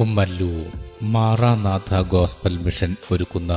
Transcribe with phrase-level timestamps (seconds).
[0.00, 0.68] Kummallur
[1.02, 3.52] Maranatha gospel mission ഒരുക്കുന്ന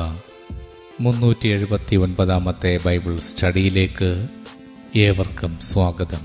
[1.00, 4.12] മുന്നൂറ്റി എഴുപത്തി ഒൻപതാമത്തെ ബൈബിൾ സ്റ്റഡിയിലേക്ക്
[4.96, 6.24] ഏവർക്കും സ്വാഗതം.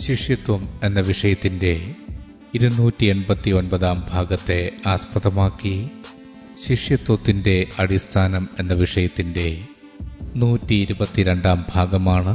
[0.00, 1.72] ശിഷ്യത്വം എന്ന വിഷയത്തിന്റെ
[2.54, 5.74] ഇരുന്നൂറ്റി എൺപത്തി ഒൻപതാം ഭാഗത്തെ ആസ്പദമാക്കി
[6.56, 9.48] ശിഷ്യത്വത്തിന്റെ അടിസ്ഥാനം എന്ന വിഷയത്തിന്റെ
[10.36, 12.34] നൂറ്റി ഇരുപത്തിരണ്ടാം ഭാഗമാണ്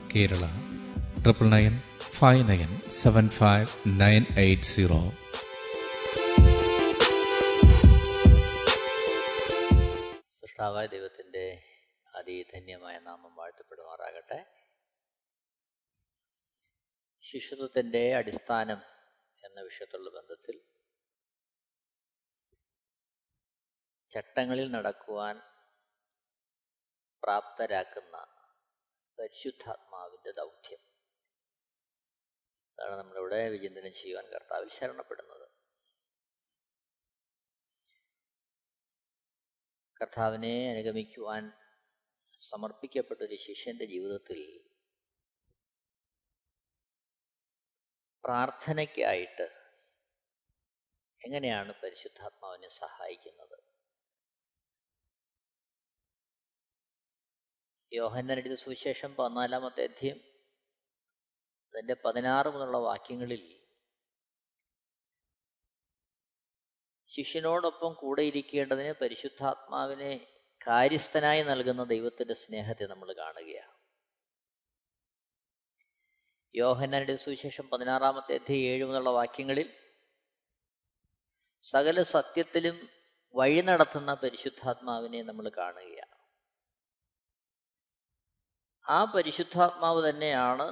[0.11, 0.45] Kerala
[1.17, 1.73] triple nine
[2.11, 3.67] five nine seven five
[3.99, 5.01] nine eight zero
[10.35, 11.45] സൃഷ്ടാവായ ദൈവത്തിന്റെ
[12.13, 14.39] അതിധന്യമായ നാമം വാഴ്ത്തപ്പെടുമാറാകട്ടെ.
[17.23, 18.79] ശിശുത്വത്തിന്റെ അടിസ്ഥാനം
[19.43, 20.55] എന്ന വിഷയത്തുള്ള ബന്ധത്തിൽ
[24.11, 25.35] ചട്ടങ്ങളിൽ നടക്കുവാൻ
[27.23, 28.15] പ്രാപ്തരാക്കുന്ന
[29.21, 30.79] പരിശുദ്ധാത്മാവിന്റെ ദൗത്യം.
[32.79, 35.49] അതാണ് നമ്മളിവിടെ വിചിന്തനം ചെയ്യുവാൻ കർത്താവിൽ ശരണപ്പെടുന്നത്.
[40.01, 41.51] കർത്താവിനെ അനുഗമിക്കുവാൻ
[42.37, 44.71] സമർപ്പിക്കപ്പെട്ട ഒരു ശിഷ്യന്റെ ജീവിതത്തിൽ
[48.23, 49.61] പ്രാർത്ഥനയ്ക്കായിട്ട്
[51.25, 53.70] എങ്ങനെയാണ് പരിശുദ്ധാത്മാവിനെ സഹായിക്കുന്നത്?
[57.91, 60.19] യോഹന്നനെഴുതിയ സുവിശേഷം പതിനാലാമത്തെ അധ്യയം
[61.73, 63.41] അതിന്റെ പതിനാറ് മുതലുള്ള വാക്യങ്ങളിൽ
[67.11, 70.27] ശിഷ്യനോടൊപ്പം കൂടെ ഇരിക്കേണ്ടതിന് പരിശുദ്ധാത്മാവിനെ
[70.67, 73.77] കാര്യസ്ഥനായി നൽകുന്ന ദൈവത്തിന്റെ സ്നേഹത്തെ നമ്മൾ കാണുകയാണ്.
[76.55, 79.69] യോഹന്നരുടെ സുവിശേഷം പതിനാറാമത്തെ അധ്യയം ഏഴ് മുതലുള്ള വാക്യങ്ങളിൽ
[81.61, 82.89] സകല സത്യത്തിലും
[83.35, 86.10] വഴി നടത്തുന്ന പരിശുദ്ധാത്മാവിനെ നമ്മൾ കാണുകയാണ്.
[88.85, 90.67] ആ പരിശുദ്ധാത്മാവ് തന്നെയാണ്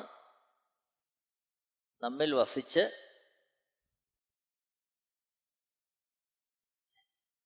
[2.04, 2.84] നമ്മിൽ വസിച്ച്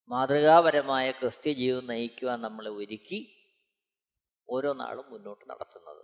[0.09, 3.19] മാതൃകാപരമായ ക്രിസ്ത്യ ജീവിതം നയിക്കുവാൻ നമ്മളെ ഒരുക്കി
[4.49, 6.03] ഓരോ നാളും മുന്നോട്ട് നടത്തുന്നത്.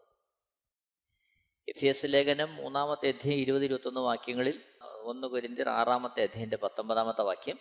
[1.67, 4.61] എഫ് എസ് ലേഖനം മൂന്നാമത്തെ അധ്യയം ഇരുപത് ഇരുപത്തൊന്ന് വാക്യങ്ങളിൽ
[5.03, 7.57] ഒന്ന് കുരിന്തിർ ആറാമത്തെ അധ്യയന്റെ പത്തൊമ്പതാമത്തെ വാക്യം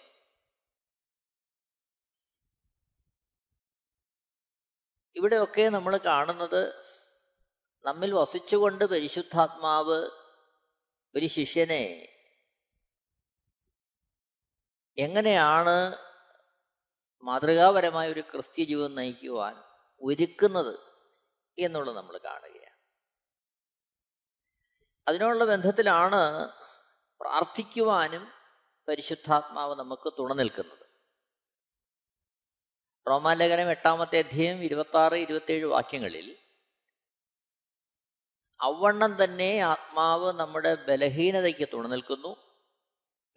[5.19, 6.83] ഇവിടെയൊക്കെ നമ്മൾ കാണുന്നത്
[7.85, 10.11] നമ്മിൽ വസിച്ചുകൊണ്ട് പരിശുദ്ധാത്മാവ്
[11.15, 12.09] ഒരു ശിഷ്യനെ
[14.99, 15.97] എങ്ങനെയാണ്
[17.23, 19.63] മാതൃകാപരമായ ഒരു ക്രിസ്ത്യ ജീവിതം നയിക്കുവാൻ
[20.01, 20.75] ഒരുക്കുന്നത്
[21.59, 22.77] എന്നുള്ളത് നമ്മൾ കാണുകയാണ്.
[25.09, 26.49] അതിനുള്ള ബന്ധത്തിലാണ്
[27.21, 28.33] പ്രാർത്ഥിക്കുവാനും
[28.89, 30.88] പരിശുദ്ധാത്മാവ് നമുക്ക് തുണ നിൽക്കുന്നത്.
[33.07, 36.37] റോമാലേഖനം എട്ടാമത്തെ അധ്യയം ഇരുപത്തി ആറ് ഇരുപത്തിയേഴ് വാക്യങ്ങളിൽ
[38.61, 42.37] അവണ്ണം തന്നെ ആത്മാവ് നമ്മുടെ ബലഹീനതയ്ക്ക് തുണനിൽക്കുന്നു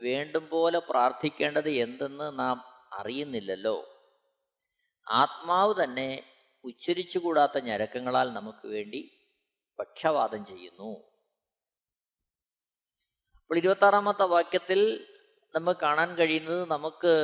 [0.01, 2.57] വേണ്ടും പോലെ പ്രാർത്ഥിക്കേണ്ടത് എന്തെന്ന് നാം
[2.93, 3.75] അറിയുന്നില്ലല്ലോ.
[5.07, 6.23] ആത്മാവ് തന്നെ
[6.63, 9.01] ഉച്ചരിച്ചുകൂടാത്ത ഞരക്കങ്ങളാൽ നമുക്ക് വേണ്ടി
[9.79, 10.91] പക്ഷവാദം ചെയ്യുന്നു.
[13.41, 14.81] അപ്പോൾ ഇരുപത്താറാമത്തെ വാക്യത്തിൽ
[15.55, 17.15] നമുക്ക് കാണാൻ കഴിയുന്നത് നമുക്ക്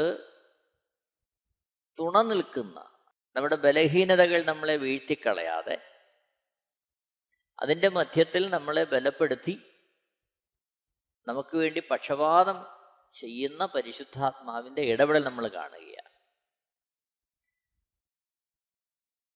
[2.00, 2.80] തുണ നിൽക്കുന്ന
[3.35, 5.78] നമ്മുടെ ബലഹീനതകൾ നമ്മളെ വീഴ്ത്തിക്കളയാതെ
[7.59, 9.56] അതിന്റെ മധ്യത്തിൽ നമ്മളെ ബലപ്പെടുത്തി
[11.28, 12.66] നമുക്ക് വേണ്ടി പക്ഷപാതം
[13.13, 16.12] ചെയ്യുന്ന പരിശുദ്ധാത്മാവിന്റെ ഇടപെടൽ നമ്മൾ കാണുകയാണ്.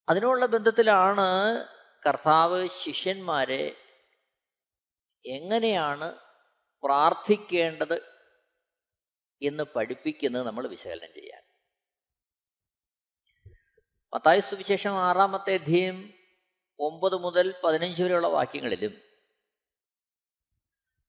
[0.10, 1.28] അതിനുള്ള ബന്ധത്തിലാണ്
[2.07, 3.75] കർത്താവ് ശിഷ്യന്മാരെ
[5.25, 6.19] എങ്ങനെയാണ്
[6.84, 7.98] പ്രാർത്ഥിക്കേണ്ടത്
[9.42, 11.31] എന്ന് പഠിപ്പിക്കുന്നത് നമ്മൾ വിശകലനം ചെയ്യാൻ
[14.13, 16.13] മത്തായ സുവിശേഷം ആറാമത്തെ അധ്യയം
[16.80, 19.02] ഒമ്പത് മുതൽ പതിനഞ്ച് വരെയുള്ള വാക്യങ്ങളിലും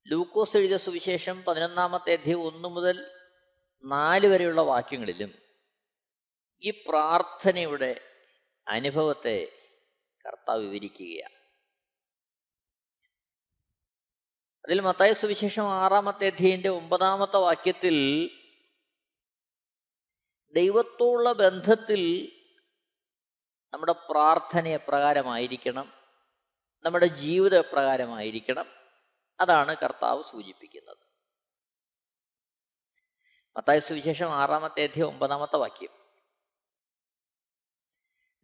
[0.07, 3.11] ലൂക്കോസ് എഴുതിയ സുവിശേഷം പതിനൊന്നാമത്തെ അധ്യയം ഒന്ന് മുതൽ
[3.85, 5.33] നാല് വരെയുള്ള വാക്യങ്ങളിലും
[6.61, 8.01] ഈ പ്രാർത്ഥനയുടെ
[8.67, 9.51] അനുഭവത്തെ
[10.27, 11.33] കർത്താവ് വിവരിക്കുകയാണ്.
[14.65, 18.29] അതിൽ മത്തായ സുവിശേഷം ആറാമത്തെ അധ്യയന്റെ ഒമ്പതാമത്തെ വാക്യത്തിൽ
[20.53, 22.32] ദൈവത്തോടുള്ള ബന്ധത്തിൽ
[23.73, 25.93] നമ്മുടെ പ്രാർത്ഥന പ്രകാരമായിരിക്കണം.
[26.83, 28.65] നമ്മുടെ ജീവിത പ്രകാരമായിരിക്കണം.
[29.39, 30.97] അതാണ് കർത്താവ് സൂചിപ്പിക്കുന്നത്.
[33.57, 35.89] മത്തായ സുവിശേഷം ആറാമത്തെ അധികം ഒമ്പതാമത്തെ വാക്യം.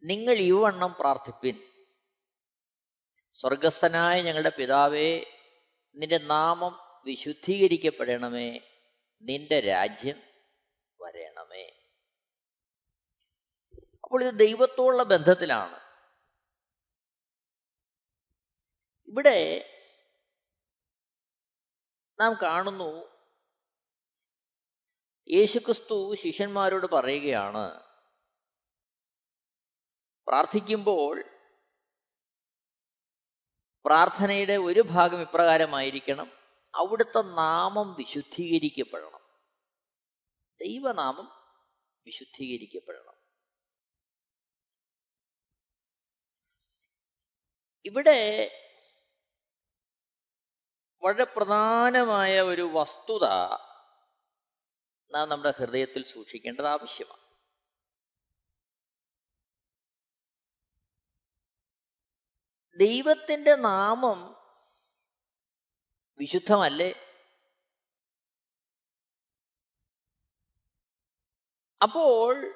[0.02, 1.62] നിങ്ങൾ ഇവണ്ണം പ്രാർത്ഥിപ്പിൻ.
[3.32, 5.24] സ്വർഗസ്ഥനായ ഞങ്ങളുടെ പിതാവേ
[5.94, 8.60] നിന്റെ നാമം വിശുദ്ധീകരിക്കപ്പെടണമേ.
[9.22, 10.16] നിന്റെ രാജ്യം
[11.00, 11.39] വരണമേ
[14.10, 15.80] അപ്പോൾ ഇത് ദൈവത്തോടുള്ള ബന്ധത്തിലാണ്.
[19.08, 19.64] ഇവിടെ
[22.20, 23.20] നാം കാണുന്നു
[25.30, 27.80] യേശുക്രിസ്തു ശിഷ്യന്മാരോട് പറയുകയാണ്
[30.26, 31.24] പ്രാർത്ഥിക്കുമ്പോൾ
[33.84, 36.32] പ്രാർത്ഥനയുടെ ഒരു ഭാഗം ഇപ്രകാരമായിരിക്കണം
[36.74, 39.20] അവിടുത്തെ നാമം വിശുദ്ധീകരിക്കപ്പെടണം.
[40.60, 41.28] ദൈവനാമം
[42.06, 43.09] വിശുദ്ധീകരിക്കപ്പെടണം.
[47.90, 48.50] ഇവിടെ
[51.02, 53.24] വളരെ പ്രധാനമായ ഒരു വസ്തുത
[55.14, 57.20] നാം നമ്മുടെ ഹൃദയത്തിൽ സൂക്ഷിക്കേണ്ടത് ആവശ്യമാണ്.
[62.78, 64.36] ദൈവത്തിന്റെ നാമം
[66.18, 66.94] വിശുദ്ധമല്ലേ?
[71.82, 72.54] അപ്പോൾ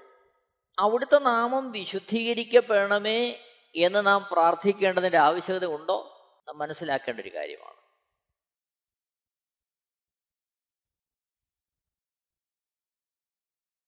[0.78, 6.10] അവിടുത്തെ നാമം വിശുദ്ധീകരിക്കപ്പെടണമേ എന്ന് നാം പ്രാർത്ഥിക്കേണ്ടതിന്റെ ആവശ്യകത ഉണ്ടോ?
[6.48, 7.84] നാം മനസ്സിലാക്കേണ്ട ഒരു കാര്യമാണ്.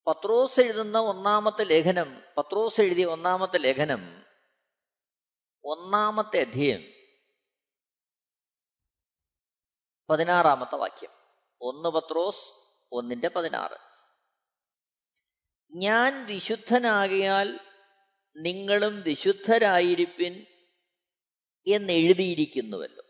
[0.07, 4.27] പത്രോസ് എഴുതുന്ന ഒന്നാമത്തെ ലേഖനം പത്രോസ് എഴുതിയ ഒന്നാമത്തെ ലേഖനം
[5.65, 6.93] ഒന്നാമത്തെ അധ്യയം
[10.11, 11.11] പതിനാറാമത്തെ വാക്യം.
[11.61, 12.53] ഒന്ന് പത്രോസ്
[12.93, 13.79] ഒന്നിന്റെ പതിനാറ്.
[15.71, 17.66] ഞാൻ വിശുദ്ധനാകിയാൽ
[18.37, 20.47] നിങ്ങളും വിശുദ്ധരായിരിപ്പിൻ
[21.67, 23.05] എന്നെഴുതിയിരിക്കുന്നുവല്ലോ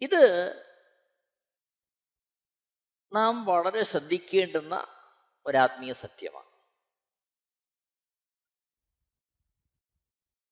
[0.00, 0.54] ഇത്
[3.12, 4.86] നാം വളരെ ശ്രദ്ധിക്കേണ്ടുന്ന
[5.46, 6.54] ഒരാത്മീയ സത്യമാണ്.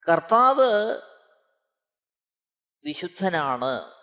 [0.08, 1.00] കർത്താവ്
[2.84, 4.02] വിശുദ്ധനാണ്.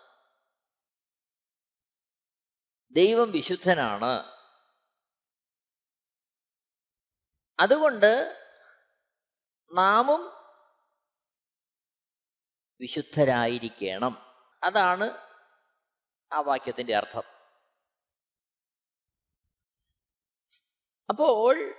[2.90, 4.39] ദൈവം വിശുദ്ധനാണ്.
[7.60, 8.36] അതുകൊണ്ട്
[9.72, 10.32] നാമും
[12.80, 14.14] വിശുദ്ധരായിരിക്കണം.
[14.62, 15.04] അതാണ്
[16.32, 17.22] ആ വാക്യത്തിന്റെ അർത്ഥം.
[21.08, 21.74] അപ്പോൾ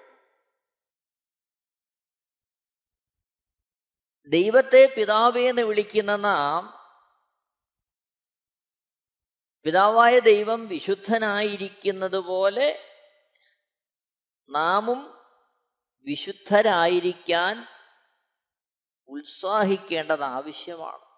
[4.27, 6.81] ദൈവത്തെ പിതാവേ എന്ന് വിളിക്കുന്ന നാം
[9.63, 12.79] പിതാവായ ദൈവം വിശുദ്ധനായിരിക്കുന്നത് പോലെ
[14.49, 15.10] നാമും
[16.03, 17.67] വിശുദ്ധരായിരിക്കാൻ
[19.07, 21.11] ഉത്സാഹിക്കേണ്ടത് ആവശ്യമാണ്.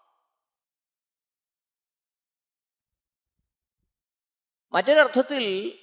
[4.74, 5.80] മറ്റൊരർത്ഥത്തിൽ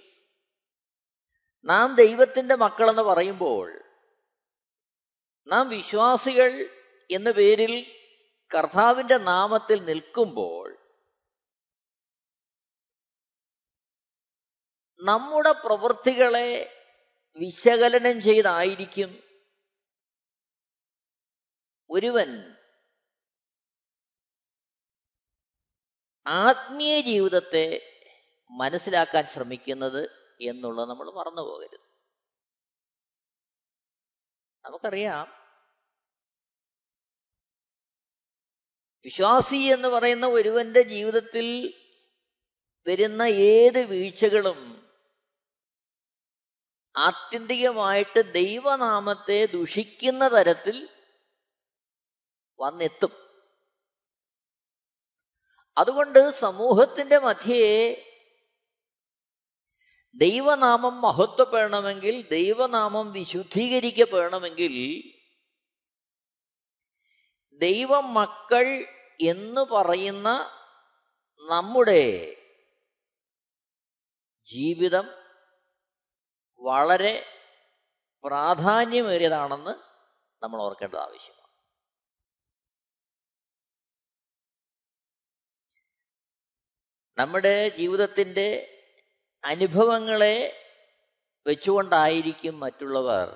[1.65, 3.73] നാം ദൈവത്തിന്റെ മക്കളെന്ന് പറയുമ്പോൾ
[5.47, 6.77] നാം വിശ്വാസികൾ
[7.11, 8.01] എന്ന പേരിൽ
[8.55, 10.77] കർത്താവിന്റെ നാമത്തിൽ നിൽക്കുമ്പോൾ
[15.01, 16.80] നമ്മുടെ പ്രവൃത്തികളെ
[17.35, 19.23] വിശകലനം ചെയ്തായിരിക്കും
[21.91, 22.57] ഒരുവൻ
[26.27, 27.81] ആത്മീയ ജീവിതത്തെ
[28.51, 30.11] മനസ്സിലാക്കാൻ ശ്രമിക്കുന്നത്
[30.41, 31.81] എന്നുള്ളത് നമ്മൾ മറന്നു പോകരുത്.
[34.65, 35.41] നമുക്കറിയാം
[39.05, 41.75] വിശ്വാസി എന്ന് പറയുന്ന ഒരുവന്റെ ജീവിതത്തിൽ
[42.87, 44.80] വരുന്ന ഏത് വീഴ്ചകളും
[46.97, 50.89] ആത്യന്തികമായിട്ട് ദൈവനാമത്തെ ദുഷിക്കുന്ന തരത്തിൽ
[52.61, 53.31] വന്നെത്തും.
[55.79, 57.97] അതുകൊണ്ട് സമൂഹത്തിന്റെ മധ്യേ
[60.15, 65.03] ദൈവനാമം മഹത്വപ്പെടണമെങ്കിൽ ദൈവനാമം വിശുദ്ധീകരിക്കപ്പെടണമെങ്കിൽ
[67.59, 68.67] ദൈവമക്കൾ
[69.21, 70.51] എന്ന് പറയുന്ന
[71.43, 72.37] നമ്മുടെ
[74.45, 75.20] ജീവിതം
[76.71, 77.15] വളരെ
[78.25, 79.71] പ്രാധാന്യമേറിയതാണെന്ന്
[80.43, 81.41] നമ്മൾ ഓർക്കേണ്ടത് ആവശ്യമാണ്.
[87.19, 88.49] നമ്മുടെ ജീവിതത്തിന്റെ
[89.45, 90.37] അനുഭവങ്ങളെ
[91.47, 93.29] വെച്ചുകൊണ്ടായിരിക്കും മറ്റുള്ളവർ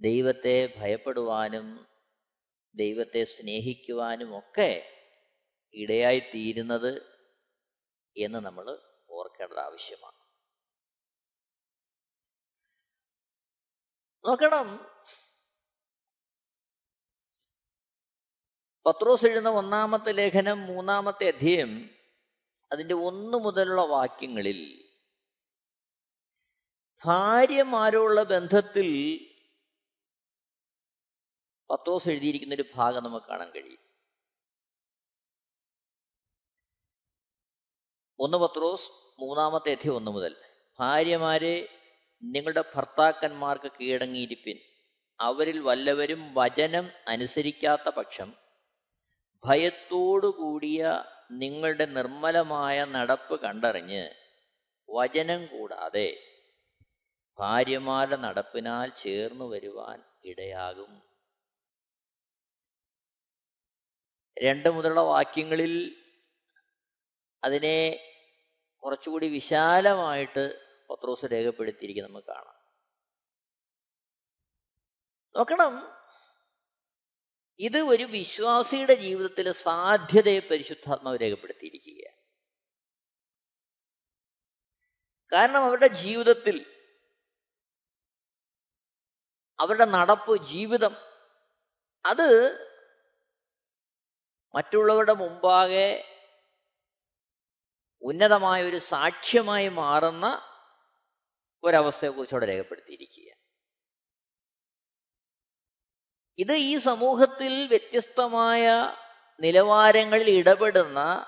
[0.00, 1.66] ദൈവത്തെ ഭയപ്പെടുവാനും
[2.74, 4.70] ദൈവത്തെ സ്നേഹിക്കുവാനും ഒക്കെ
[5.74, 6.92] ഇടയായിത്തീരുന്നത്
[8.16, 8.66] എന്ന് നമ്മൾ
[9.10, 10.21] ഓർക്കേണ്ടത് ആവശ്യമാണ്.
[14.26, 14.92] നോക്കണം.
[18.86, 21.90] പത്രോസ് എഴുതുന്ന ഒന്നാമത്തെ ലേഖനം മൂന്നാമത്തെ അധ്യയം
[22.72, 24.90] അതിന്റെ ഒന്നു മുതലുള്ള വാക്യങ്ങളിൽ
[27.04, 28.88] ഭാര്യമാരുള്ള ബന്ധത്തിൽ
[31.70, 33.78] പത്രോസ് എഴുതിയിരിക്കുന്ന ഒരു ഭാഗം നമുക്ക് കാണാൻ കഴിയും.
[38.18, 40.36] ഒന്ന് പത്രോസ് മൂന്നാമത്തെ അധ്യയം ഒന്ന് മുതൽ.
[40.78, 41.81] ഭാര്യമാരെ
[42.22, 44.58] നിങ്ങളുടെ ഭർത്താക്കന്മാർക്ക് കീഴടങ്ങിയിരിപ്പിൻ.
[45.20, 48.32] അവരിൽ വല്ലവരും വചനം അനുസരിക്കാത്ത പക്ഷം
[49.44, 54.10] ഭയത്തോടുകൂടിയ നിങ്ങളുടെ നിർമ്മലമായ നടപ്പ് കണ്ടറിഞ്ഞ്
[54.88, 56.08] വചനം കൂടാതെ
[57.38, 61.02] ഭാര്യമാരുടെ നടപ്പിനാൽ ചേർന്നു വരുവാൻ ഇടയാകും.
[64.36, 65.96] രണ്ട് മുതലുള്ള വാക്യങ്ങളിൽ
[67.42, 67.78] അതിനെ
[68.82, 70.61] കുറച്ചുകൂടി വിശാലമായിട്ട്
[70.92, 72.62] പത്രോസ് രേഖപ്പെടുത്തിയിരിക്കും നമുക്ക് കാണാം.
[75.36, 76.02] നോക്കണം.
[77.58, 82.22] ഇത് ഒരു വിശ്വാസിയുടെ ജീവിതത്തിലെ സാധ്യതയെ പരിശുദ്ധാത്മാവ് രേഖപ്പെടുത്തിയിരിക്കുക
[85.32, 86.66] കാരണം അവരുടെ ജീവിതത്തിൽ
[89.60, 90.96] അവരുടെ നടപ്പ് ജീവിതം
[92.06, 92.52] അത്
[94.54, 96.04] മറ്റുള്ളവരുടെ മുമ്പാകെ
[98.02, 100.51] ഉന്നതമായ ഒരു സാക്ഷ്യമായി മാറുന്ന
[101.64, 103.32] ഒരവസ്ഥയെക്കുറിച്ച് അവിടെ രേഖപ്പെടുത്തിയിരിക്കുക.
[106.38, 108.68] ഇത് ഈ സമൂഹത്തിൽ വ്യത്യസ്തമായ
[109.40, 111.26] നിലവാരങ്ങളിൽ ഇടപെടുന്ന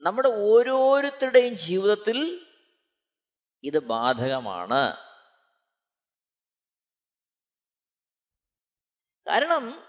[0.00, 2.46] നമ്മുടെ ഓരോരുത്തരുടെയും ജീവിതത്തിൽ
[3.62, 5.04] ഇത് ബാധകമാണ്.
[9.26, 9.84] കാരണം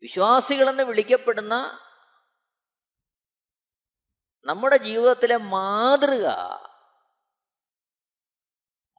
[0.00, 1.54] വിശ്വാസികളെന്ന് വിളിക്കപ്പെടുന്ന
[4.44, 6.26] നമ്മുടെ ജീവിതത്തിലെ മാതൃക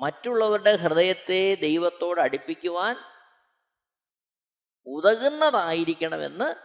[0.02, 2.96] മറ്റുള്ളവരുടെ ഹൃദയത്തെ ദൈവത്തോട് അടുപ്പിക്കുവാൻ
[4.86, 6.56] ഉതകുന്നതായിരിക്കണമെന്ന്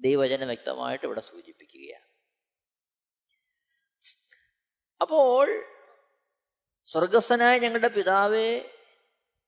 [0.00, 2.04] ദൈവജനം വ്യക്തമായിട്ട് ഇവിടെ സൂചിപ്പിക്കുകയാണ്.
[5.00, 5.64] അപ്പോൾ
[6.84, 8.70] സ്വർഗസ്ഥനായ ഞങ്ങളുടെ പിതാവേ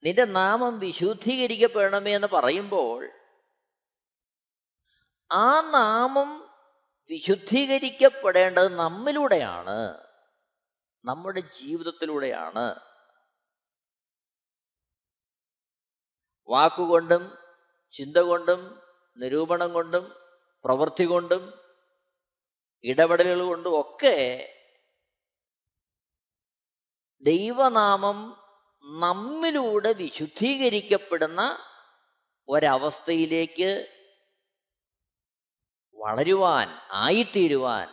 [0.05, 3.11] നിന്റെ നാമം വിശുദ്ധീകരിക്കപ്പെടണമേ എന്ന് പറയുമ്പോൾ
[5.33, 6.51] ആ നാമം
[7.11, 10.06] വിശുദ്ധീകരിക്കപ്പെടേണ്ടത് നമ്മിലൂടെയാണ്.
[11.07, 12.81] നമ്മുടെ ജീവിതത്തിലൂടെയാണ്.
[16.49, 17.39] വാക്കുകൊണ്ടും
[17.93, 18.81] ചിന്ത കൊണ്ടും
[19.17, 20.15] നിരൂപണം കൊണ്ടും
[20.65, 21.55] പ്രവൃത്തി കൊണ്ടും
[22.85, 24.17] ഇടപെടലുകൾ കൊണ്ടും ഒക്കെ
[27.23, 28.43] ദൈവനാമം
[28.85, 31.59] നമ്മിലൂടെ വിശുദ്ധീകരിക്കപ്പെടുന്ന
[32.49, 33.71] ഒരവസ്ഥയിലേക്ക്
[35.99, 37.89] വളരുവാൻ ആയിത്തീരുവാൻ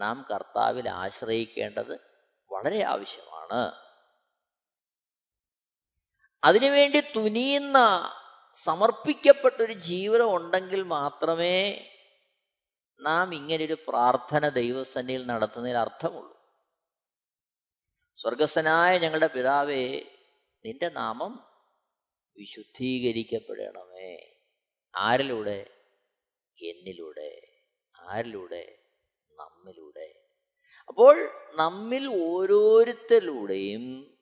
[0.00, 2.07] നാം കർത്താവിൽ ആശ്രയിക്കേണ്ടത്
[2.58, 3.72] വളരെ ആവശ്യമാണ്.
[6.44, 8.10] അതിനുവേണ്ടി തുനിയുന്ന
[8.54, 11.90] സമർപ്പിക്കപ്പെട്ടൊരു ജീവിതം ഉണ്ടെങ്കിൽ മാത്രമേ
[13.00, 16.38] നാം ഇങ്ങനൊരു പ്രാർത്ഥന ദൈവസന്നിയിൽ നടത്തുന്നതിൽ അർത്ഥമുള്ളൂ.
[18.16, 20.04] സ്വർഗസ്ഥനായ ഞങ്ങളുടെ പിതാവേ
[20.64, 21.46] നിന്റെ നാമം
[22.36, 24.40] വിശുദ്ധീകരിക്കപ്പെടണമേ.
[24.96, 25.70] ആരിലൂടെ?
[26.62, 27.60] എന്നിലൂടെ?
[28.00, 28.78] ആരിലൂടെ?
[29.30, 30.17] നമ്മിലൂടെ?
[30.88, 34.16] അപ്പോൾ നമ്മിൽ ഓരോരുത്തരിലൂടെയും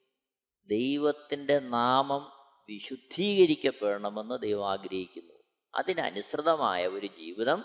[0.67, 2.33] ദൈവത്തിന്റെ നാമം
[2.69, 5.35] വിശുദ്ധീകരിക്കപ്പെടണമെന്ന് ദൈവം ആഗ്രഹിക്കുന്നു.
[5.75, 7.65] അതിനനുസൃതമായ ഒരു ജീവിതം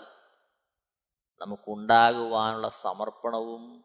[1.40, 3.84] നമുക്കുണ്ടാകുവാനുള്ള സമർപ്പണവും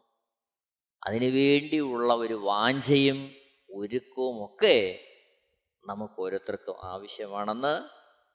[1.06, 3.30] അതിനുവേണ്ടിയുള്ള ഒരു വാഞ്ചയും
[3.70, 5.04] ഒരുക്കവുമൊക്കെ
[5.86, 7.88] നമുക്ക് ഓരോരുത്തർക്കും ആവശ്യമാണെന്ന്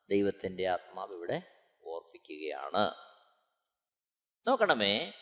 [0.09, 1.41] ദൈവത്തിന്റെ ആത്മാവ് ഇവിടെ
[1.85, 2.93] ഓർപ്പിക്കുകയാണ്.
[4.47, 5.13] നോക്കണമേ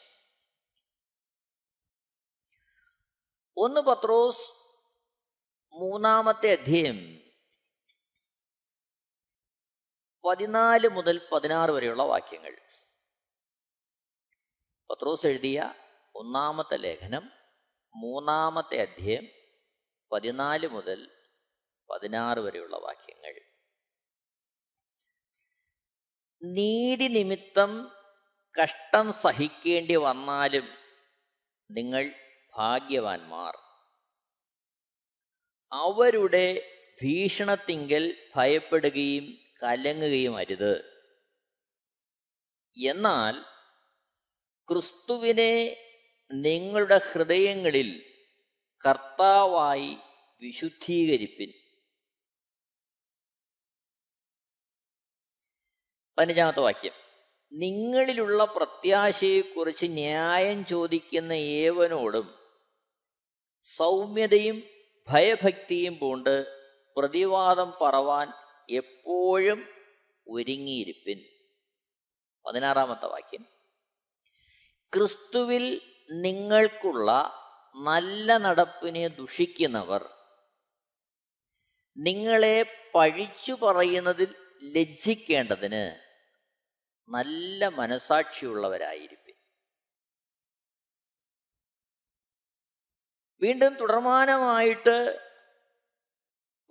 [3.63, 4.49] ഒന്ന് പത്രോസ്
[5.73, 6.97] മൂന്നാമത്തെ അധ്യയം
[10.25, 12.57] പതിനാല് മുതൽ പതിനാറ് വരെയുള്ള വാക്യങ്ങൾ.
[14.89, 15.73] പത്രോസ് എഴുതിയ
[16.15, 17.31] ഒന്നാമത്തെ ലേഖനം
[17.95, 19.27] മൂന്നാമത്തെ അധ്യയം
[20.11, 21.27] പതിനാല് മുതൽ
[21.89, 23.41] പതിനാറ് വരെയുള്ള വാക്യങ്ങൾ.
[26.43, 27.91] നീതി നിമിത്തം
[28.63, 30.67] കഷ്ടം സഹിക്കേണ്ടി വന്നാലും
[31.71, 33.57] നിങ്ങൾ ഭാഗ്യവാന്മാർ.
[35.71, 41.05] അവരുടെ ഭീഷണത്തിങ്കൽ ഭയപ്പെടുകയും കലങ്ങുകയും അരുത്.
[42.85, 43.41] എന്നാൽ
[44.67, 45.77] ക്രിസ്തുവിനെ
[46.33, 48.13] നിങ്ങളുടെ ഹൃദയങ്ങളിൽ
[48.87, 49.97] കർത്താവായി
[50.41, 51.53] വിശുദ്ധീകരിപ്പിൻ.
[56.17, 56.93] പതിനഞ്ചാമത്തെ വാക്യം.
[57.53, 62.40] നിങ്ങളിലുള്ള പ്രത്യാശയെക്കുറിച്ച് ന്യായം ചോദിക്കുന്ന ഏവനോടും
[63.63, 64.63] സൗമ്യതയും
[65.09, 66.61] ഭയഭക്തിയും പൂണ്ട്
[66.97, 68.31] പ്രതിവാദം പറവാൻ
[68.69, 69.67] എപ്പോഴും
[70.27, 71.19] ഒരുങ്ങിയിരിപ്പിൻ.
[72.45, 73.45] പതിനാറാമത്തെ വാക്യം.
[74.93, 77.33] ക്രിസ്തുവിൽ നിങ്ങൾക്കുള്ള
[77.75, 80.09] നല്ല നടപ്പിനെ ദുഷിക്കുന്നവർ
[81.97, 82.65] നിങ്ങളെ
[82.95, 86.11] പഴിച്ചു പറയുന്നതിൽ ലജ്ജിക്കേണ്ടതിന്
[87.09, 89.20] നല്ല മനസാക്ഷിയുള്ളവരായിരിക്കും.
[93.41, 95.27] വീണ്ടും തുടർമാനമായിട്ട്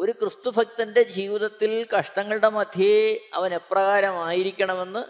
[0.00, 5.06] ഒരു ക്രിസ്തുഭക്തന്റെ ജീവിതത്തിൽ കഷ്ടങ്ങളുടെ മധ്യേ അവൻ എപ്രകാരമായിരിക്കണമെന്ന്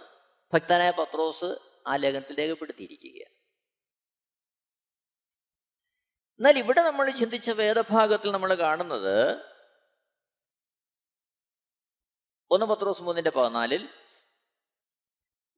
[0.55, 3.35] ഭക്തനായ പത്രോസ് ആ ലേഖനത്തിൽ രേഖപ്പെടുത്തിയിരിക്കുകയാണ്.
[6.39, 9.45] എന്നാൽ ഇവിടെ നമ്മൾ ചിന്തിച്ച വേദഭാഗത്തിൽ നമ്മൾ കാണുന്നത്
[12.51, 13.89] ഒന്ന് പത്രോസ് മൂന്നിന്റെ പതിനാലിൽ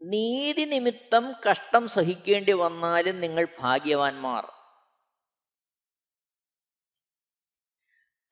[0.03, 4.62] നീതി നിമിത്തം കഷ്ടം സഹിക്കേണ്ടി വന്നാലും നിങ്ങൾ ഭാഗ്യവാന്മാർ.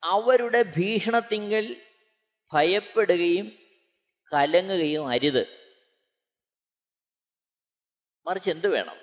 [0.03, 1.81] അവരുടെ ഭീഷണത്തിങ്കൽ
[2.53, 3.59] ഭയപ്പെടുകയും
[4.33, 5.61] കലങ്ങുകയും അരുത്.
[8.25, 8.95] മറിച്ച് എന്തു വേണം?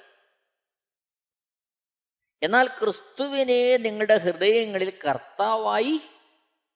[2.42, 6.00] എന്നാൽ ക്രിസ്തുവിനെ നിങ്ങളുടെ ഹൃദയങ്ങളിൽ കർത്താവായി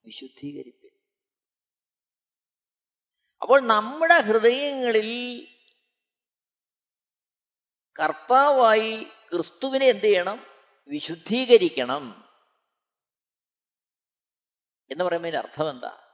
[0.05, 0.91] വിശുദ്ധീകരിപ്പിൻ.
[3.43, 5.49] അപ്പോൾ നമ്മുടെ ഹൃദയങ്ങളിൽ
[8.03, 10.47] കർത്താവായി ക്രിസ്തുവിനെ എന്ത് ചെയ്യണം?
[10.87, 12.22] വിശുദ്ധീകരിക്കണം.
[14.93, 16.13] എന്ന് പറയുമ്പോൾ അർത്ഥം എന്താ?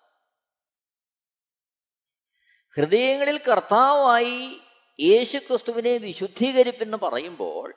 [2.76, 4.60] ഹൃദയങ്ങളിൽ കർത്താവായി
[5.00, 7.74] യേശു ക്രിസ്തുവിനെ വിശുദ്ധീകരിപ്പെന്ന് പറയുമ്പോൾ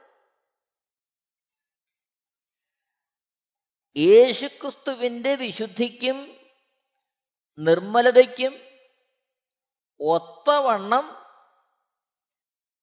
[3.98, 6.38] യേശുക്രിസ്തുവിന്റെ വിശുദ്ധിക്കും
[7.58, 8.54] നിർമ്മലതയ്ക്കും
[10.00, 11.22] ഒത്തവണ്ണം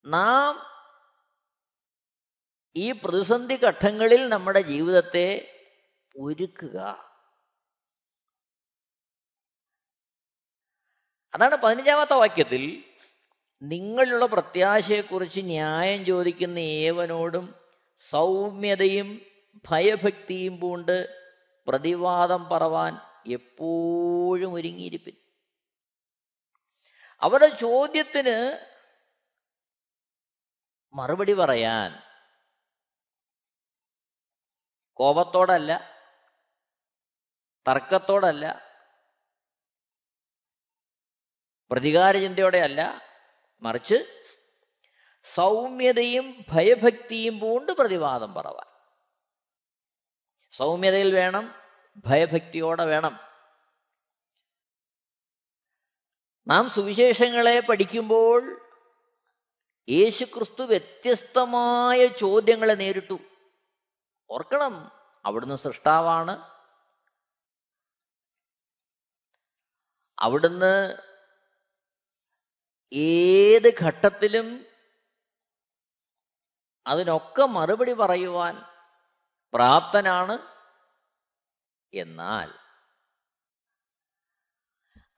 [0.07, 0.69] നാം
[2.77, 5.55] ഈ പ്രതിസന്ധി ഘട്ടങ്ങളിൽ നമ്മുടെ ജീവിതത്തെ
[6.17, 7.08] ഒരുക്കുക.
[11.35, 12.85] അതാണ് പതിനഞ്ചാമത്തെ വാക്യത്തിൽ
[13.63, 17.55] നിങ്ങളുള്ള പ്രത്യാശയെക്കുറിച്ച് ന്യായം ചോദിക്കുന്ന ഏവനോടും
[17.99, 19.21] സൗമ്യതയും
[19.71, 21.29] ഭയഭക്തിയും പൂണ്ട്
[21.67, 25.15] പ്രതിവാദം പറവാൻ എപ്പോഴും ഒരുങ്ങിയിരിപ്പിൻ.
[27.23, 28.59] അവരുടെ ചോദ്യത്തിന്
[30.95, 32.03] മറുപടി പറയാൻ
[34.95, 35.73] കോപത്തോടല്ല
[37.69, 38.68] തർക്കത്തോടല്ല
[41.71, 43.03] പ്രതികാര ചിന്തയോടെയല്ല
[43.63, 44.29] മറിച്ച്
[45.35, 48.67] സൗമ്യതയും ഭയഭക്തിയും പൂണ്ട് പ്രതിവാദം പറവാൻ.
[50.51, 51.55] സൗമ്യതയിൽ വേണം
[51.97, 53.19] ഭയഭക്തിയോടെ വേണം.
[56.47, 58.61] നാം സുവിശേഷങ്ങളെ പഠിക്കുമ്പോൾ
[59.89, 63.19] യേശുക്രിസ്തു വ്യത്യസ്തമായ ചോദ്യങ്ങളെ നേരിട്ടു.
[64.31, 64.93] ഓർക്കണം
[65.25, 66.59] അവിടുന്ന് സൃഷ്ടാവാണ്.
[70.19, 71.08] അവിടുന്ന്
[72.93, 74.67] ഏത് ഘട്ടത്തിലും
[76.87, 78.55] അതിനൊക്കെ മറുപടി പറയുവാൻ
[79.55, 80.39] പ്രാപ്തനാണ്
[81.95, 82.49] എന്നാൽ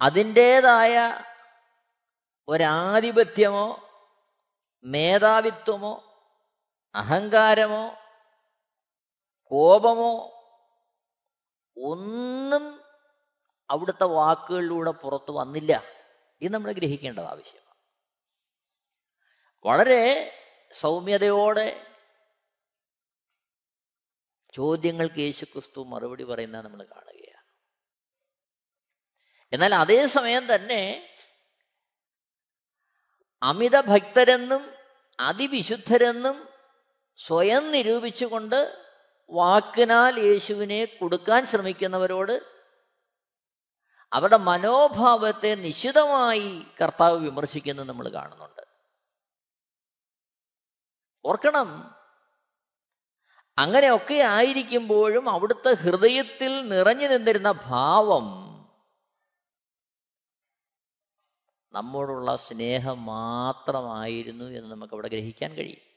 [0.01, 1.23] അതിന്റേതായ
[2.49, 3.67] ഒരാധിപത്യമോ
[4.85, 5.95] മേധാവിത്വമോ
[6.95, 7.85] അഹങ്കാരമോ
[9.45, 10.13] കോപമോ
[11.77, 12.65] ഒന്നും
[13.71, 15.83] അവിടുത്തെ വാക്കുകളിലൂടെ പുറത്തു വന്നില്ല.
[16.41, 17.60] ഇത് നമ്മൾ ഗ്രഹിക്കേണ്ടത് ആവശ്യമാണ്.
[19.65, 20.33] വളരെ
[20.73, 21.87] സൗമ്യതയോടെ
[24.55, 27.45] ചോദ്യങ്ങൾക്ക് യേശുക്രിസ്തു മറുപടി പറയുന്ന നമ്മൾ കാണുകയാണ്.
[29.53, 31.15] എന്നാൽ അതേസമയം തന്നെ
[33.43, 34.75] അമിത ഭക്തരെന്നും
[35.21, 36.49] അതിവിശുദ്ധരെന്നും
[37.17, 38.87] സ്വയം നിരൂപിച്ചുകൊണ്ട്
[39.31, 42.43] വാക്കിനാൽ യേശുവിനെ കൊടുക്കാൻ ശ്രമിക്കുന്നവരോട്
[44.13, 48.70] അവരുടെ മനോഭാവത്തെ നിശിതമായി കർത്താവ് വിമർശിക്കുന്നത് നമ്മൾ കാണുന്നുണ്ട്.
[51.25, 51.95] ഓർക്കണം.
[53.59, 58.51] അങ്ങനെയൊക്കെ ആയിരിക്കുമ്പോഴും അവിടുത്തെ ഹൃദയത്തിൽ നിറഞ്ഞു നിന്നിരുന്ന ഭാവം
[61.73, 65.91] നമ്മോടുള്ള സ്നേഹം മാത്രമായിരുന്നു എന്ന് നമുക്ക് അവിടെ ഗ്രഹിക്കാൻ കഴിയും.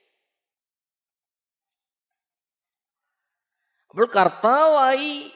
[3.89, 5.31] അപ്പോൾ കർത്താവായി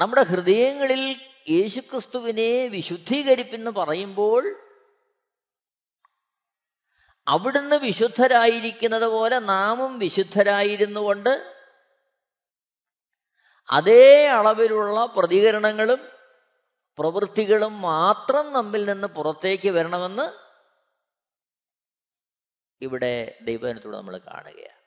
[0.00, 4.63] നമ്മുടെ ഹൃദയങ്ങളിൽ യേശുക്രിസ്തുവിനെ വിശുദ്ധീകരിപ്പെന്ന് പറയുമ്പോൾ
[7.26, 11.54] അവിടുന്ന് വിശുദ്ധരായിരിക്കുന്നത് പോലെ നാമും വിശുദ്ധരായിരുന്നു കൊണ്ട്
[13.68, 16.08] അതേ അളവിലുള്ള പ്രതികരണങ്ങളും
[16.98, 20.44] പ്രവൃത്തികളും മാത്രം നമ്മിൽ നിന്ന് പുറത്തേക്ക് വരണമെന്ന്
[22.82, 24.84] ഇവിടെ ദൈവജനത്തോട് നമ്മൾ കാണുകയാണ്.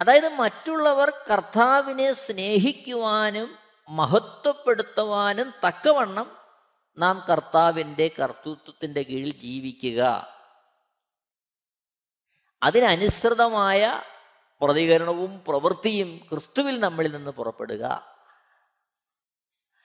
[0.00, 6.43] അതായത് മറ്റുള്ളവർ കർത്താവിനെ സ്നേഹിക്കുവാനും മഹത്വപ്പെടുത്തുവാനും തക്കവണ്ണം
[6.98, 10.28] നാം കർത്താവിന്റെ കർത്തൃത്വത്തിന്റെ കീഴിൽ ജീവിക്കുക.
[12.62, 14.02] അതിനനുസൃതമായ
[14.62, 17.84] പ്രതികരണവും പ്രവൃത്തിയും ക്രിസ്തുവിൽ നമ്മളിൽ നിന്ന് പുറപ്പെടുക.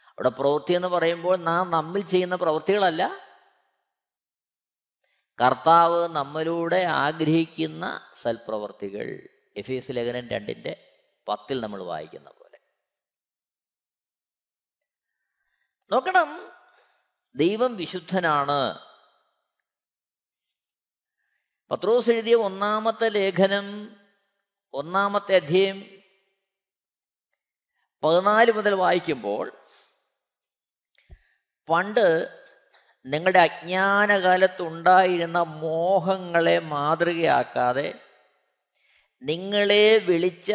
[0.09, 3.09] അവിടെ പ്രവൃത്തി എന്ന് പറയുമ്പോൾ നാം നമ്മിൽ ചെയ്യുന്ന പ്രവൃത്തികളല്ല.
[5.41, 12.59] കർത്താവ് നമ്മളിലൂടെ ആഗ്രഹിക്കുന്ന സൽപ്രവർത്തികൾ എഫ് എസ് ലേഖനം രണ്ടിന്റെ പത്തിൽ നമ്മൾ വായിക്കുന്ന പോലെ.
[15.91, 16.58] നോക്കണം
[17.35, 18.79] ദൈവം വിശുദ്ധനാണ്.
[21.71, 23.97] പത്രോസ് എഴുതിയ ഒന്നാമത്തെ ലേഖനം
[24.73, 25.99] ഒന്നാമത്തെ അധ്യയം
[28.03, 29.51] പതിനാല് മുതൽ വായിക്കുമ്പോൾ
[31.69, 32.39] പണ്ട്
[33.05, 37.93] നിങ്ങളുടെ അജ്ഞാനകാലത്തുണ്ടായിരുന്ന മോഹങ്ങളെ മാതൃകയാക്കാതെ
[39.21, 40.51] നിങ്ങളെ വിളിച്ച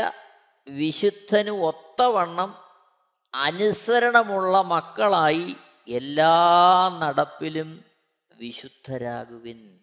[0.69, 2.55] വിശുദ്ധനു ഒത്തവണ്ണം
[3.35, 5.57] അനുസരണമുള്ള മക്കളായി
[5.89, 7.85] എല്ലാ നടപ്പിലും
[8.35, 9.81] വിശുദ്ധരാകുവിൻ.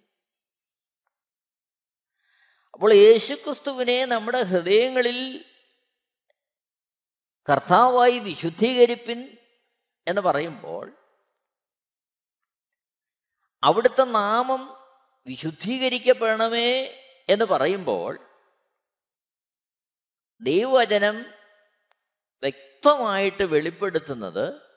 [2.74, 5.46] അപ്പോൾ യേശുക്രിസ്തുവിനെ നമ്മുടെ ഹൃദയങ്ങളിൽ
[7.52, 9.38] കർത്താവായി വിശുദ്ധീകരിപ്പിൻ
[10.08, 10.92] എന്ന് പറയുമ്പോൾ
[13.64, 14.78] അവിടുത്തെ നാമം
[15.28, 16.98] വിശുദ്ധീകരിക്കപ്പെടണമേ
[17.30, 18.20] എന്ന് പറയുമ്പോൾ
[20.42, 21.26] ദൈവവചനം
[22.44, 24.70] വ്യക്തമായിട്ട് വെളിപ്പെടുത്തുന്നത്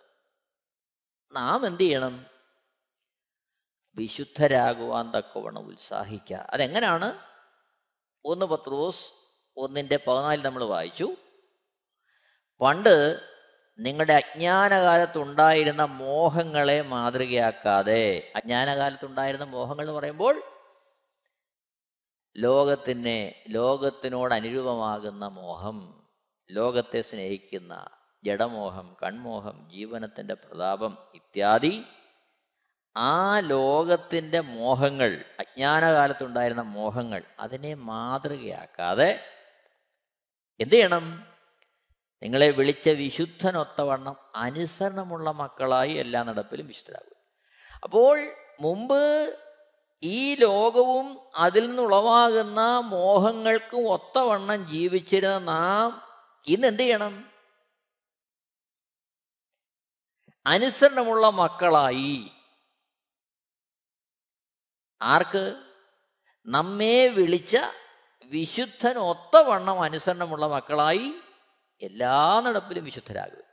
[1.35, 2.27] നാം എന്ത് ചെയ്യണം?
[3.95, 6.37] വിശുദ്ധരാകുവാൻ തക്കവണ്ണം ഉത്സാഹിക്കുക.
[6.37, 7.19] അതെങ്ങനെയാണ്
[8.25, 9.11] ഒന്ന് പത്രോസ്
[9.57, 11.17] ഒന്നിന്റെ പതിനാലിൽ നമ്മൾ വായിച്ചു.
[12.61, 13.21] പണ്ട്
[13.79, 20.43] നിങ്ങളുടെ അജ്ഞാനകാലത്തുണ്ടായിരുന്ന മോഹങ്ങളെ മാതൃകയാക്കാതെ അജ്ഞാനകാലത്തുണ്ടായിരുന്ന മോഹങ്ങൾ എന്ന് പറയുമ്പോൾ
[22.37, 26.03] ലോകത്തിനെ ലോകത്തിനോട് അനുരൂപമാകുന്ന മോഹം
[26.51, 27.89] ലോകത്തെ സ്നേഹിക്കുന്ന
[28.25, 31.85] ജഡമോഹം കൺമോഹം ജീവനത്തിന്റെ പ്രതാപം ഇത്യാദി
[32.97, 39.21] ആ ലോകത്തിന്റെ മോഹങ്ങൾ അജ്ഞാനകാലത്തുണ്ടായിരുന്ന മോഹങ്ങൾ അതിനെ മാതൃകയാക്കാതെ
[40.61, 41.07] എന്ത് ചെയ്യണം?
[42.23, 47.19] നിങ്ങളെ വിളിച്ച വിശുദ്ധനൊത്തവണ്ണം അനുസരണമുള്ള മക്കളായി എല്ലാ നടപ്പിലും വിശുദ്ധരാകും
[47.85, 48.17] അപ്പോൾ
[48.61, 49.01] മുമ്പ്
[50.03, 51.07] ഈ ലോകവും
[51.37, 55.91] അതിൽ നിന്നുളവാകുന്ന മോഹങ്ങൾക്കും ഒത്തവണ്ണം ജീവിച്ചിരുന്ന നാം
[56.47, 57.34] ഇന്ന് എന്ത് ചെയ്യണം?
[60.47, 62.31] അനുസരണമുള്ള മക്കളായി.
[65.03, 65.63] ആർക്ക്?
[66.47, 67.57] നമ്മെ വിളിച്ച
[68.25, 71.15] വിശുദ്ധൻ ഒത്തവണ്ണം അനുസരണമുള്ള മക്കളായി
[71.83, 73.45] എല്ലാ നടപ്പിലും വിശുദ്ധരാകുക.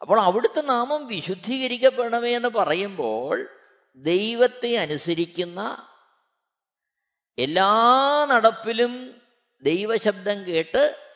[0.00, 3.48] അപ്പോൾ അവിടുത്തെ നാമം വിശുദ്ധീകരിക്കപ്പെടണമേ എന്ന് പറയുമ്പോൾ
[3.96, 5.88] ദൈവത്തെ അനുസരിക്കുന്ന
[7.38, 7.72] എല്ലാ
[8.30, 9.22] നടപ്പിലും
[9.62, 11.12] ദൈവശബ്ദം കേട്ട്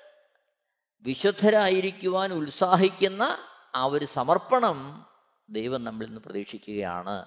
[1.02, 5.06] വിശുദ്ധരായിരിക്കുവാൻ ഉത്സാഹിക്കുന്ന ആ ഒരു സമർപ്പണം
[5.48, 7.26] ദൈവം നമ്മളിൽ നിന്ന് പ്രതീക്ഷിക്കുകയാണ്.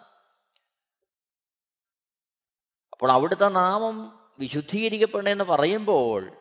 [2.92, 6.32] അപ്പോൾ അവിടുത്തെ നാമം വിശുദ്ധീകരിക്കപ്പെടണമെന്ന് പറയുമ്പോൾ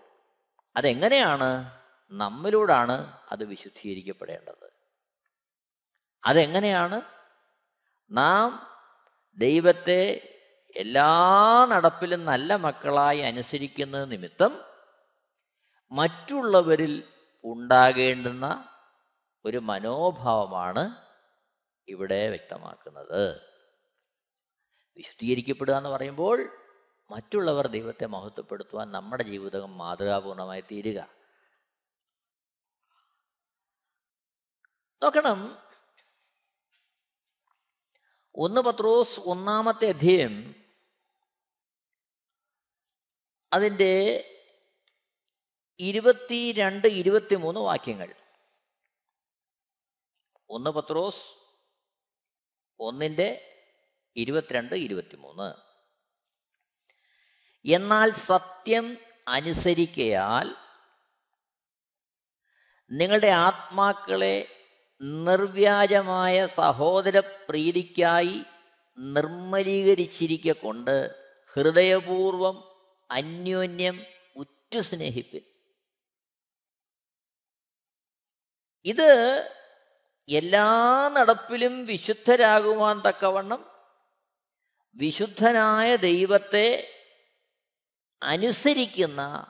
[0.77, 1.81] അതെങ്ങനെയാണ്?
[2.11, 4.73] നമ്മിലൂടാണ് അത് വിശുദ്ധീകരിക്കപ്പെടേണ്ടത്.
[6.25, 7.01] അതെങ്ങനെയാണ്?
[8.11, 8.67] നാം
[9.37, 10.31] ദൈവത്തെ
[10.77, 14.61] എല്ലാ നടപ്പിലും നല്ല മക്കളായി അനുസരിക്കുന്ന നിമിത്തം
[15.93, 17.09] മറ്റുള്ളവരിൽ
[17.45, 18.74] ഉണ്ടാകേണ്ടുന്ന
[19.45, 21.05] ഒരു മനോഭാവമാണ്
[21.89, 23.41] ഇവിടെ വ്യക്തമാക്കുന്നത്.
[24.97, 26.51] വിശുദ്ധീകരിക്കപ്പെടുക എന്ന് പറയുമ്പോൾ
[27.11, 31.09] മറ്റുള്ളവർ ദൈവത്തെ മഹത്വപ്പെടുത്തുവാൻ നമ്മുടെ ജീവിതം മാതൃകാപൂർണമായി തീരുക.
[35.03, 35.59] നോക്കണം.
[38.35, 40.55] ഒന്ന് പത്രോസ് ഒന്നാമത്തെ അധ്യയം
[43.53, 44.25] അതിന്റെ
[45.79, 48.24] ഇരുപത്തി രണ്ട് ഇരുപത്തി മൂന്ന് വാക്യങ്ങൾ.
[50.51, 51.25] ഒന്ന് പത്രോസ്
[52.81, 53.59] ഒന്നിന്റെ
[54.17, 55.55] ഇരുപത്തിരണ്ട് ഇരുപത്തിമൂന്ന്.
[57.65, 60.57] എന്നാൽ സത്യം അനുസരിക്കയാൽ
[62.91, 64.65] നിങ്ങളുടെ ആത്മാക്കളെ
[65.01, 68.45] നിർവ്യാജമായ സഹോദര പ്രീതിക്കായി
[68.99, 71.17] നിർമ്മലീകരിച്ചിരിക്കൊണ്ട്
[71.53, 72.65] ഹൃദയപൂർവം
[73.11, 75.43] അന്യോന്യം ഉറ്റു സ്നേഹിപ്പിൻ
[78.85, 79.11] ഇത്
[80.29, 83.67] എല്ലാ നടപ്പിലും വിശുദ്ധരാകുവാൻ തക്കവണ്ണം
[84.95, 86.91] വിശുദ്ധനായ ദൈവത്തെ
[88.23, 89.47] അനുസരിക്കുന്ന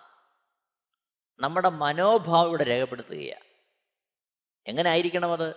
[1.39, 3.45] നമ്മുടെ മനോഭാവം ഇവിടെ രേഖപ്പെടുത്തുകയാണ്.
[4.67, 5.51] എങ്ങനെ ആയിരിക്കണം അത്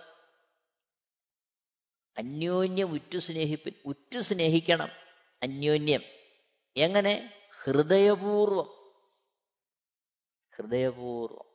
[2.18, 4.88] അന്യോന്യം ഉറ്റു സ്നേഹിപ്പിൻ ഉറ്റു സ്നേഹിക്കണം.
[5.42, 6.02] അന്യോന്യം.
[6.76, 7.34] എങ്ങനെ?
[7.62, 8.94] ഹൃദയപൂർവം.
[10.56, 11.47] ഹൃദയപൂർവം.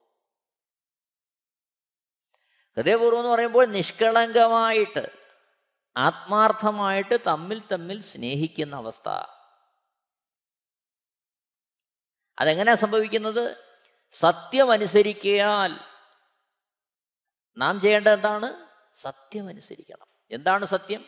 [2.78, 5.24] ഹൃദയപൂർവം എന്ന് പറയുമ്പോൾ നിഷ്കളങ്കമായിട്ട്
[5.98, 9.10] ആത്മാർത്ഥമായിട്ട് തമ്മിൽ തമ്മിൽ സ്നേഹിക്കുന്ന അവസ്ഥ.
[12.40, 13.58] അതെങ്ങനെയാ സംഭവിക്കുന്നത്?
[14.12, 15.80] സത്യം അനുസരിക്കയാൽ
[17.58, 18.68] നാം ചെയ്യേണ്ടത് എന്താണ്?
[18.96, 21.06] സത്യം അനുസരിക്കണം എന്താണ് സത്യം?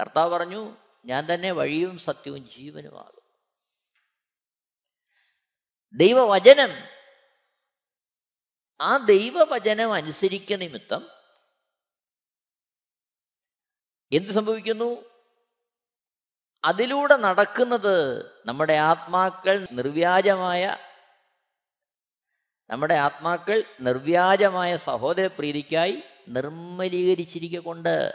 [0.00, 3.22] കർത്താവ് പറഞ്ഞു ഞാൻ തന്നെ വഴിയും സത്യവും ജീവനുമാകും.
[5.94, 6.95] ദൈവവചനം
[8.80, 11.08] ആ ദൈവവചനം അനുസരിക്ക നിമിത്തം
[14.12, 15.04] എന്ത് സംഭവിക്കുന്നു?
[16.64, 20.76] അതിലൂടെ നടക്കുന്നത് നമ്മുടെ ആത്മാക്കൾ നിർവ്യാജമായ
[22.70, 28.14] നമ്മുടെ ആത്മാക്കൾ നിർവ്യാജമായ സഹോദര പ്രീതിക്കായി നിർമ്മലീകരിച്ചിരിക്കൊണ്ട്.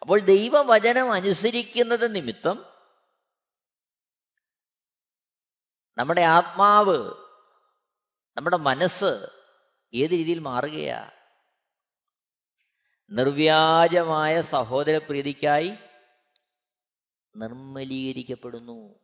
[0.00, 2.74] അപ്പോൾ ദൈവവചനം അനുസരിക്കുന്നത് നിമിത്തം
[5.98, 7.25] നമ്മുടെ ആത്മാവ്
[8.36, 9.26] നമ്മുടെ മനസ്സ്
[9.94, 11.10] ഏത് രീതിയിൽ മാറുകയാ?
[13.10, 15.72] നിർവ്യാജമായ സഹോദര പ്രീതിക്കായി
[17.36, 18.98] നിർമ്മലീകരിക്കപ്പെടുന്നു.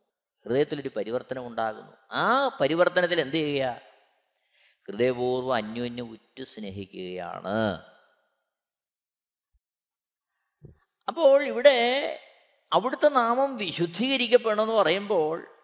[0.45, 1.93] ഹൃദയത്തിലൊരു പരിവർത്തനം ഉണ്ടാകുന്നു.
[2.13, 3.81] ആ പരിവർത്തനത്തിൽ എന്ത് ചെയ്യുക
[4.89, 7.83] ഹൃദയപൂർവം അന്യോന്യം ഉറ്റു സ്നേഹിക്കുകയാണ്.
[11.09, 12.19] അപ്പോൾ ഇവിടെ
[12.73, 15.62] അവിടുത്തെ നാമം വിശുദ്ധീകരിക്കപ്പെടണമെന്ന് പറയുമ്പോൾ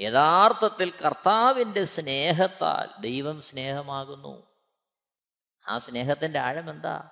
[0.00, 4.56] യഥാർത്ഥത്തിൽ കർത്താവിന്റെ സ്നേഹത്താൽ ദൈവം സ്നേഹമാകുന്നു.
[5.68, 7.10] ആ സ്നേഹത്തിന്റെ ആഴം എന്താ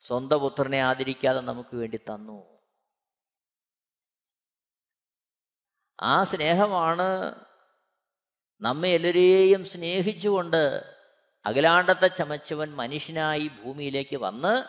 [0.00, 2.60] സ്വന്തം പുത്രനെ ആദരിക്കാതെ നമുക്ക് വേണ്ടി തന്നു.
[6.02, 7.08] ആ സ്നേഹമാണ്
[8.60, 10.92] നമ്മെ എല്ലാവരെയും സ്നേഹിച്ചുകൊണ്ട്
[11.46, 14.64] അഖിലാണ്ടത്തെ ചമച്ചവൻ മനുഷ്യനായി ഭൂമിയിലേക്ക് വന്ന്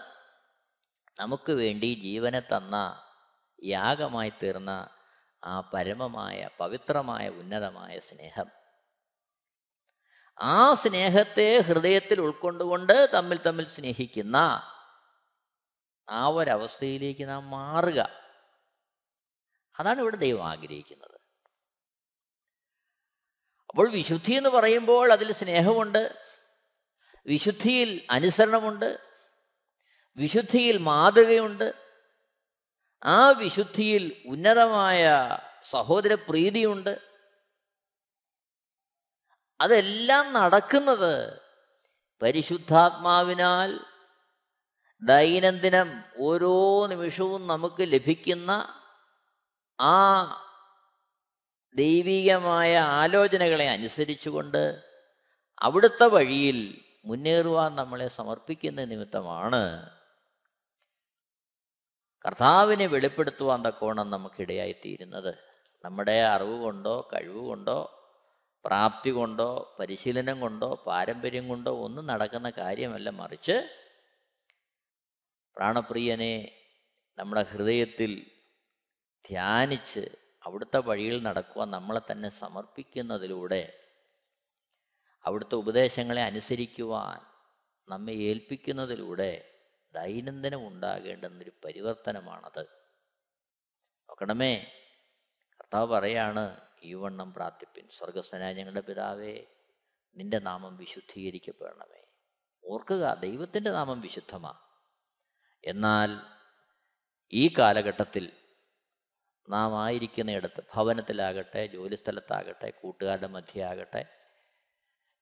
[1.19, 3.03] നമുക്ക് വേണ്ടി ജീവനെ തന്ന
[3.63, 5.00] യാഗമായി തീർന്ന
[5.43, 8.45] ആ പരമമായ പവിത്രമായ ഉന്നതമായ സ്നേഹം.
[10.41, 14.35] ആ സ്നേഹത്തെ ഹൃദയത്തിൽ ഉൾക്കൊണ്ടുകൊണ്ട് തമ്മിൽ തമ്മിൽ സ്നേഹിക്കുന്ന
[16.09, 18.09] ആ ഒരവസ്ഥയിലേക്ക് നാം മാറുക.
[19.79, 21.21] അതാണ് ഇവിടെ ദൈവം ആഗ്രഹിക്കുന്നത്.
[23.69, 26.21] അപ്പോൾ വിശുദ്ധി എന്ന് പറയുമ്പോൾ അതിൽ സ്നേഹമുണ്ട്
[27.25, 28.99] വിശുദ്ധിയിൽ അനുസരണമുണ്ട്
[30.17, 31.90] വിശുദ്ധിയിൽ മാതൃകയുണ്ട്
[33.05, 35.03] ആ വിശുദ്ധിയിൽ ഉന്നതമായ
[35.71, 36.99] സഹോദര പ്രീതിയുണ്ട്.
[39.59, 41.43] അതെല്ലാം നടക്കുന്നത്
[42.21, 43.79] പരിശുദ്ധാത്മാവിനാൽ
[45.01, 48.51] ദൈനംദിനം ഓരോ നിമിഷവും നമുക്ക് ലഭിക്കുന്ന
[49.79, 49.97] ആ
[51.75, 54.83] ദൈവികമായ ആലോചനകളെ അനുസരിച്ചുകൊണ്ട്
[55.61, 59.91] അവിടുത്തെ വഴിയിൽ മുന്നേറുവാൻ നമ്മളെ സമർപ്പിക്കുന്ന നിമിത്തമാണ്
[62.25, 65.37] കർത്താവിനെ വെളിപ്പെടുത്തുവാൻ തക്കോണം നമുക്കിടയായിത്തീരുന്നത്
[65.83, 68.05] നമ്മുടെ അറിവ് കൊണ്ടോ കഴിവ് കൊണ്ടോ
[68.65, 73.09] പ്രാപ്തി കൊണ്ടോ പരിശീലനം കൊണ്ടോ പാരമ്പര്യം കൊണ്ടോ ഒന്നും നടക്കുന്ന കാര്യമല്ല.
[73.09, 73.55] മറിച്ച്
[75.57, 76.61] പ്രാണപ്രിയനെ
[77.17, 78.11] നമ്മുടെ ഹൃദയത്തിൽ
[79.29, 80.11] ധ്യാനിച്ച്
[80.45, 83.73] അവിടുത്തെ വഴിയിൽ നടക്കുവാൻ നമ്മളെ തന്നെ സമർപ്പിക്കുന്നതിലൂടെ
[85.25, 87.19] അവിടുത്തെ ഉപദേശങ്ങളെ അനുസരിക്കുവാൻ
[87.87, 89.50] നമ്മെ ഏൽപ്പിക്കുന്നതിലൂടെ
[89.93, 92.61] ദൈനംദിനം ഉണ്ടാകേണ്ടുന്നൊരു പരിവർത്തനമാണത്.
[94.09, 94.65] നോക്കണമേ
[95.53, 97.87] കർത്താവ് പറയാണ് ഈ വണ്ണം പ്രാർത്ഥിപ്പിൻ.
[97.89, 99.41] സ്വർഗസ്വനായ ഞങ്ങളുടെ പിതാവേ
[100.15, 102.01] നിന്റെ നാമം വിശുദ്ധീകരിക്കപ്പെടണമേ.
[102.65, 104.59] ഓർക്കുക ദൈവത്തിന്റെ നാമം വിശുദ്ധമാ.
[105.65, 106.19] എന്നാൽ
[107.33, 108.31] ഈ കാലഘട്ടത്തിൽ
[109.49, 114.05] നാം ആയിരിക്കുന്നിടത്ത് ഭവനത്തിലാകട്ടെ ജോലിസ്ഥലത്താകട്ടെ കൂട്ടുകാരുടെ മധ്യയാകട്ടെ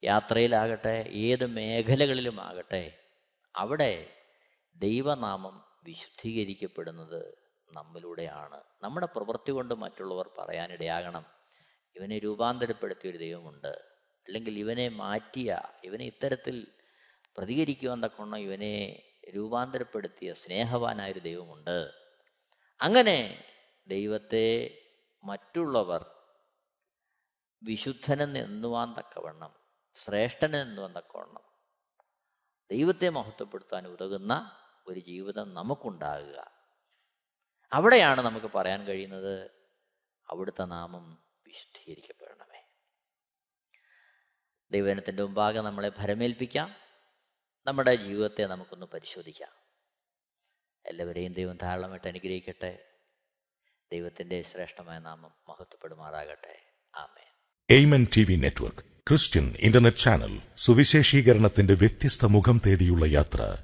[0.04, 3.04] യാത്രയിലാകട്ടെ ഏത് മേഖലകളിലുമാകട്ടെ
[3.56, 4.19] അവിടെ
[4.80, 7.38] ദൈവനാമം വിശുദ്ധീകരിക്കപ്പെടുന്നത്
[7.74, 8.62] നമ്മിലൂടെയാണ്.
[8.84, 11.26] നമ്മുടെ പ്രവൃത്തി കൊണ്ട് മറ്റുള്ളവർ പറയാനിടയാകണം.
[11.96, 13.68] ഇവനെ രൂപാന്തരപ്പെടുത്തിയ ഒരു ദൈവമുണ്ട്.
[14.28, 16.68] അല്ലെങ്കിൽ ഇവനെ മാറ്റിയ ഇവനെ ഇത്തരത്തിൽ
[17.38, 19.04] പ്രതികരിക്കുവാൻ തക്കണം ഇവനെ
[19.36, 21.92] രൂപാന്തരപ്പെടുത്തിയ സ്നേഹവാനായൊരു ദൈവമുണ്ട്.
[22.82, 23.44] അങ്ങനെ
[23.88, 24.78] ദൈവത്തെ
[25.24, 26.06] മറ്റുള്ളവർ
[27.63, 29.54] വിശുദ്ധനെന്ന് എന്നുവാൻ തക്കവണ്ണം
[29.96, 31.42] ശ്രേഷ്ഠനെന്നുവാൻ തക്കവണ്ണം
[32.72, 34.52] ദൈവത്തെ മഹത്വപ്പെടുത്താൻ ഉതകുന്ന
[34.88, 36.52] ഒരു ജീവിതം നമുക്കുണ്ടാകുക.
[37.74, 39.52] അവിടെയാണ് നമുക്ക് പറയാൻ കഴിയുന്നത്
[40.30, 42.63] അവിടുത്തെ നാമം വിശുദ്ധീകരിക്കപ്പെടണമേ.
[44.72, 46.76] ദൈവനത്തിന്റെ മുമ്പാകെ നമ്മളെ ഭരമേൽപ്പിക്കാം.
[47.68, 49.52] നമ്മുടെ ജീവിതത്തെ നമുക്കൊന്ന് പരിശോധിക്കാം.
[50.86, 52.86] എല്ലാവരെയും ദൈവം ധാരാളമായിട്ട് അനുഗ്രഹിക്കട്ടെ.
[53.92, 56.74] ദൈവത്തിന്റെ ശ്രേഷ്ഠമായ നാമം മഹത്വപ്പെടുമാറാകട്ടെ.
[56.96, 57.30] ആമേ
[57.70, 63.63] Amen T V network Christian internet channel സുവിശേഷീകരണത്തിന്റെ വ്യത്യസ്ത മുഖം തേടിയുള്ള യാത്ര